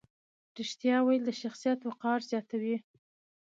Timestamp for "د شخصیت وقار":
1.25-2.19